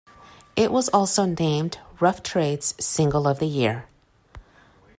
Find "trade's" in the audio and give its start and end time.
2.23-2.73